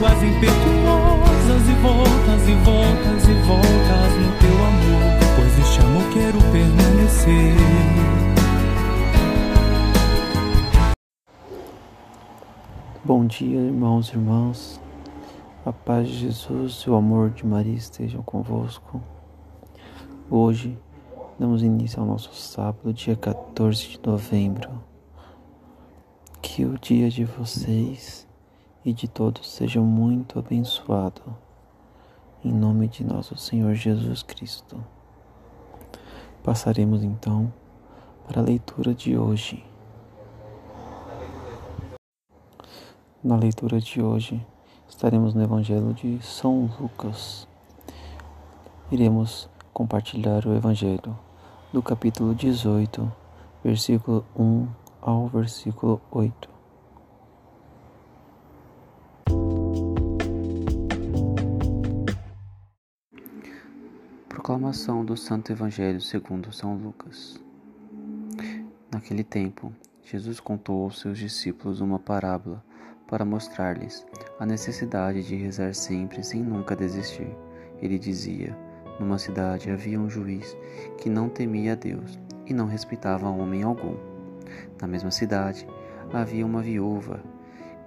Águas 0.00 0.22
impetuosas 0.22 1.68
e 1.68 1.74
voltas 1.82 2.48
e 2.48 2.54
voltas 2.64 3.28
e 3.28 3.34
voltas 3.46 4.12
no 4.16 4.32
teu 4.40 4.56
amor. 4.64 5.02
Pois 5.36 5.58
este 5.58 5.80
amor 5.80 6.02
quero 6.10 6.38
permanecer. 6.50 7.54
Bom 13.04 13.26
dia, 13.26 13.60
irmãos 13.60 14.08
e 14.08 14.12
irmãs. 14.12 14.80
A 15.66 15.72
paz 15.72 16.08
de 16.08 16.16
Jesus 16.20 16.84
e 16.86 16.90
o 16.90 16.94
amor 16.94 17.28
de 17.30 17.44
Maria 17.44 17.74
estejam 17.74 18.22
convosco. 18.22 19.02
Hoje 20.30 20.78
damos 21.38 21.62
início 21.62 22.00
ao 22.00 22.06
nosso 22.06 22.34
sábado, 22.34 22.94
dia 22.94 23.16
14 23.16 23.86
de 23.86 24.00
novembro. 24.06 24.82
Que 26.40 26.64
o 26.64 26.78
dia 26.78 27.10
de 27.10 27.26
vocês 27.26 28.29
e 28.84 28.92
de 28.92 29.06
todos 29.06 29.50
seja 29.50 29.80
muito 29.80 30.38
abençoado. 30.38 31.22
Em 32.44 32.52
nome 32.52 32.88
de 32.88 33.04
nosso 33.04 33.36
Senhor 33.36 33.74
Jesus 33.74 34.22
Cristo. 34.22 34.82
Passaremos 36.42 37.04
então 37.04 37.52
para 38.26 38.40
a 38.40 38.44
leitura 38.44 38.94
de 38.94 39.16
hoje. 39.16 39.64
Na 43.22 43.36
leitura 43.36 43.78
de 43.78 44.00
hoje, 44.00 44.44
estaremos 44.88 45.34
no 45.34 45.42
Evangelho 45.42 45.92
de 45.92 46.18
São 46.22 46.70
Lucas. 46.80 47.46
Iremos 48.90 49.50
compartilhar 49.74 50.46
o 50.46 50.54
Evangelho 50.54 51.18
do 51.72 51.82
capítulo 51.82 52.34
18, 52.34 53.12
versículo 53.62 54.24
1 54.34 54.66
ao 55.02 55.28
versículo 55.28 56.00
8. 56.10 56.49
Proclamação 64.50 65.04
do 65.04 65.16
Santo 65.16 65.52
Evangelho 65.52 66.00
segundo 66.00 66.52
São 66.52 66.74
Lucas. 66.74 67.40
Naquele 68.90 69.22
tempo, 69.22 69.72
Jesus 70.02 70.40
contou 70.40 70.82
aos 70.82 70.98
seus 70.98 71.18
discípulos 71.18 71.80
uma 71.80 72.00
parábola 72.00 72.60
para 73.06 73.24
mostrar-lhes 73.24 74.04
a 74.40 74.44
necessidade 74.44 75.22
de 75.22 75.36
rezar 75.36 75.72
sempre 75.72 76.24
sem 76.24 76.42
nunca 76.42 76.74
desistir. 76.74 77.30
Ele 77.80 77.96
dizia: 77.96 78.58
Numa 78.98 79.20
cidade 79.20 79.70
havia 79.70 80.00
um 80.00 80.10
juiz 80.10 80.56
que 80.98 81.08
não 81.08 81.28
temia 81.28 81.74
a 81.74 81.76
Deus 81.76 82.18
e 82.44 82.52
não 82.52 82.66
respeitava 82.66 83.30
homem 83.30 83.62
algum. 83.62 83.94
Na 84.82 84.88
mesma 84.88 85.12
cidade 85.12 85.64
havia 86.12 86.44
uma 86.44 86.60
viúva 86.60 87.22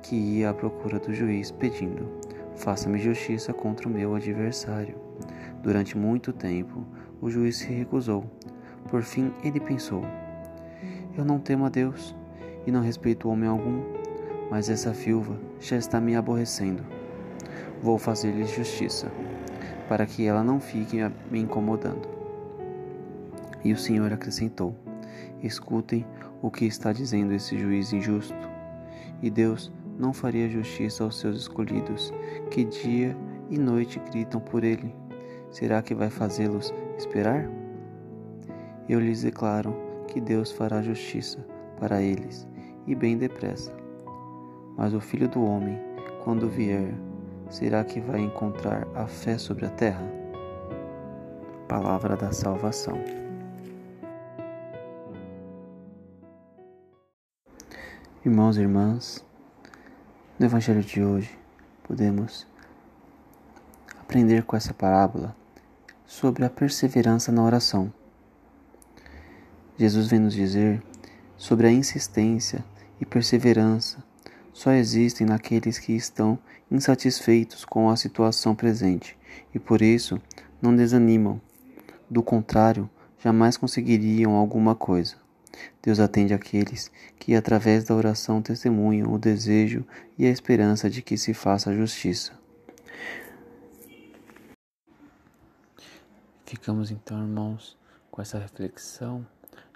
que 0.00 0.14
ia 0.14 0.50
à 0.50 0.54
procura 0.54 1.00
do 1.00 1.12
juiz 1.12 1.50
pedindo: 1.50 2.08
Faça-me 2.54 3.00
justiça 3.00 3.52
contra 3.52 3.88
o 3.88 3.92
meu 3.92 4.14
adversário. 4.14 5.11
Durante 5.62 5.96
muito 5.96 6.32
tempo, 6.32 6.86
o 7.20 7.30
juiz 7.30 7.56
se 7.56 7.72
recusou. 7.72 8.24
Por 8.88 9.02
fim, 9.02 9.32
ele 9.44 9.60
pensou: 9.60 10.02
Eu 11.16 11.24
não 11.24 11.38
temo 11.38 11.64
a 11.64 11.68
Deus 11.68 12.14
e 12.66 12.72
não 12.72 12.80
respeito 12.80 13.28
homem 13.28 13.48
algum 13.48 14.02
mas 14.52 14.68
essa 14.68 14.92
viúva 14.92 15.34
já 15.58 15.78
está 15.78 15.98
me 15.98 16.14
aborrecendo. 16.14 16.84
Vou 17.80 17.96
fazer-lhe 17.96 18.44
justiça, 18.44 19.10
para 19.88 20.04
que 20.04 20.26
ela 20.26 20.44
não 20.44 20.60
fique 20.60 20.98
me 21.30 21.40
incomodando. 21.40 22.06
E 23.64 23.72
o 23.72 23.78
Senhor 23.78 24.12
acrescentou: 24.12 24.76
Escutem 25.42 26.04
o 26.42 26.50
que 26.50 26.66
está 26.66 26.92
dizendo 26.92 27.32
esse 27.32 27.58
juiz 27.58 27.94
injusto. 27.94 28.36
E 29.22 29.30
Deus 29.30 29.72
não 29.98 30.12
faria 30.12 30.50
justiça 30.50 31.02
aos 31.02 31.18
seus 31.18 31.38
escolhidos, 31.38 32.12
que 32.50 32.62
dia 32.62 33.16
e 33.48 33.56
noite 33.56 33.98
gritam 34.10 34.38
por 34.38 34.64
ele. 34.64 34.94
Será 35.52 35.82
que 35.82 35.94
vai 35.94 36.08
fazê-los 36.08 36.72
esperar? 36.96 37.46
Eu 38.88 38.98
lhes 38.98 39.20
declaro 39.20 39.76
que 40.08 40.18
Deus 40.18 40.50
fará 40.50 40.80
justiça 40.80 41.46
para 41.78 42.00
eles, 42.00 42.48
e 42.86 42.94
bem 42.94 43.18
depressa. 43.18 43.70
Mas 44.78 44.94
o 44.94 45.00
filho 45.00 45.28
do 45.28 45.44
homem, 45.44 45.78
quando 46.24 46.48
vier, 46.48 46.94
será 47.50 47.84
que 47.84 48.00
vai 48.00 48.20
encontrar 48.20 48.88
a 48.94 49.06
fé 49.06 49.36
sobre 49.36 49.66
a 49.66 49.70
terra? 49.70 50.02
Palavra 51.68 52.16
da 52.16 52.32
salvação. 52.32 52.98
Irmãos 58.24 58.56
e 58.56 58.62
irmãs, 58.62 59.22
no 60.38 60.46
Evangelho 60.46 60.80
de 60.80 61.04
hoje 61.04 61.38
podemos 61.82 62.46
aprender 64.00 64.44
com 64.44 64.56
essa 64.56 64.72
parábola 64.72 65.41
sobre 66.12 66.44
a 66.44 66.50
perseverança 66.50 67.32
na 67.32 67.42
oração. 67.42 67.90
Jesus 69.78 70.08
vem 70.08 70.20
nos 70.20 70.34
dizer 70.34 70.82
sobre 71.38 71.66
a 71.66 71.72
insistência 71.72 72.62
e 73.00 73.06
perseverança 73.06 74.04
só 74.52 74.72
existem 74.72 75.26
naqueles 75.26 75.78
que 75.78 75.94
estão 75.94 76.38
insatisfeitos 76.70 77.64
com 77.64 77.88
a 77.88 77.96
situação 77.96 78.54
presente 78.54 79.16
e 79.54 79.58
por 79.58 79.80
isso 79.80 80.20
não 80.60 80.76
desanimam. 80.76 81.40
Do 82.10 82.22
contrário, 82.22 82.90
jamais 83.18 83.56
conseguiriam 83.56 84.34
alguma 84.34 84.74
coisa. 84.74 85.16
Deus 85.82 85.98
atende 85.98 86.34
aqueles 86.34 86.92
que, 87.18 87.34
através 87.34 87.84
da 87.84 87.94
oração, 87.94 88.42
testemunham 88.42 89.10
o 89.10 89.18
desejo 89.18 89.82
e 90.18 90.26
a 90.26 90.30
esperança 90.30 90.90
de 90.90 91.00
que 91.00 91.16
se 91.16 91.32
faça 91.32 91.74
justiça. 91.74 92.41
Ficamos 96.52 96.90
então, 96.90 97.18
irmãos, 97.18 97.78
com 98.10 98.20
essa 98.20 98.38
reflexão 98.38 99.26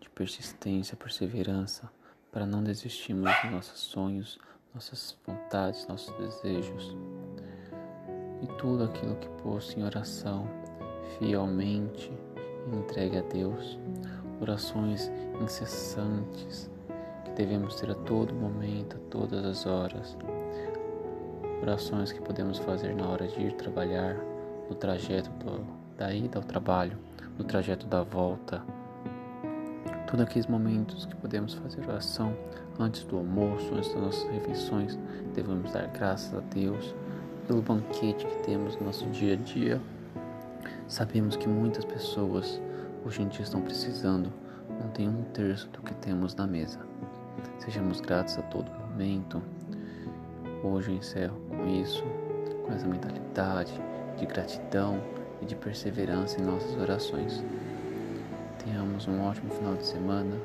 de 0.00 0.08
persistência, 0.08 0.96
perseverança, 0.96 1.90
para 2.32 2.46
não 2.46 2.64
desistirmos 2.64 3.30
dos 3.42 3.50
nossos 3.50 3.78
sonhos, 3.78 4.38
nossas 4.74 5.14
vontades, 5.26 5.86
nossos 5.86 6.16
desejos. 6.16 6.96
E 8.40 8.46
tudo 8.56 8.84
aquilo 8.84 9.16
que 9.16 9.28
pôs 9.42 9.76
em 9.76 9.84
oração 9.84 10.48
fielmente 11.18 12.10
entregue 12.72 13.18
a 13.18 13.22
Deus, 13.22 13.78
orações 14.40 15.12
incessantes 15.42 16.70
que 17.26 17.32
devemos 17.32 17.74
ter 17.74 17.90
a 17.90 17.96
todo 17.96 18.32
momento, 18.32 18.96
a 18.96 19.10
todas 19.10 19.44
as 19.44 19.66
horas, 19.66 20.16
orações 21.60 22.12
que 22.12 22.22
podemos 22.22 22.56
fazer 22.60 22.94
na 22.94 23.06
hora 23.08 23.28
de 23.28 23.42
ir 23.42 23.52
trabalhar, 23.56 24.16
no 24.70 24.74
trajeto 24.74 25.28
do, 25.32 25.81
da 26.02 26.12
ida 26.12 26.40
ao 26.40 26.42
trabalho, 26.44 26.98
no 27.38 27.44
trajeto 27.44 27.86
da 27.86 28.02
volta, 28.02 28.60
todos 30.08 30.26
aqueles 30.26 30.48
momentos 30.48 31.06
que 31.06 31.14
podemos 31.14 31.54
fazer 31.54 31.88
oração 31.88 32.36
antes 32.76 33.04
do 33.04 33.16
almoço, 33.16 33.72
antes 33.72 33.94
das 33.94 34.02
nossas 34.02 34.28
refeições, 34.30 34.98
devemos 35.32 35.70
dar 35.70 35.86
graças 35.86 36.34
a 36.34 36.40
Deus 36.52 36.92
pelo 37.46 37.62
banquete 37.62 38.26
que 38.26 38.42
temos 38.42 38.76
no 38.78 38.86
nosso 38.86 39.08
dia 39.10 39.34
a 39.34 39.36
dia. 39.36 39.80
Sabemos 40.88 41.36
que 41.36 41.48
muitas 41.48 41.84
pessoas 41.84 42.60
hoje 43.06 43.22
em 43.22 43.28
dia 43.28 43.42
estão 43.42 43.62
precisando, 43.62 44.32
não 44.80 44.88
tem 44.88 45.08
um 45.08 45.22
terço 45.32 45.68
do 45.70 45.82
que 45.82 45.94
temos 45.94 46.34
na 46.34 46.48
mesa. 46.48 46.80
Sejamos 47.60 48.00
gratos 48.00 48.36
a 48.38 48.42
todo 48.42 48.68
momento 48.72 49.40
Hoje 50.64 50.92
eu 50.92 50.96
encerro 50.96 51.36
com 51.48 51.66
isso, 51.66 52.04
com 52.64 52.72
essa 52.72 52.86
mentalidade 52.86 53.72
de 54.16 54.26
gratidão 54.26 55.00
e 55.42 55.44
de 55.44 55.56
perseverança 55.56 56.40
em 56.40 56.44
nossas 56.44 56.74
orações. 56.80 57.42
Tenhamos 58.64 59.06
um 59.08 59.22
ótimo 59.22 59.52
final 59.52 59.74
de 59.74 59.86
semana. 59.86 60.36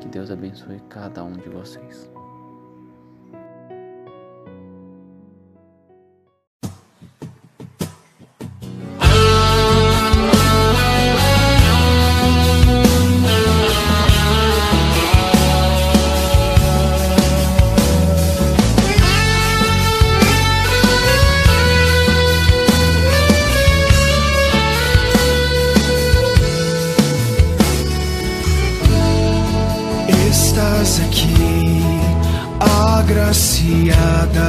Que 0.00 0.08
Deus 0.08 0.30
abençoe 0.30 0.80
cada 0.88 1.22
um 1.22 1.32
de 1.32 1.48
vocês. 1.48 2.08
Agraciada. 33.08 34.48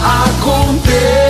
aconteça. 0.00 1.27